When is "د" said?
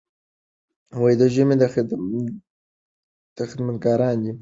1.19-1.21